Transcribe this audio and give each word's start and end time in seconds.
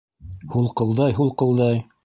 Һулҡылдай-һулҡылдай: 0.55 1.81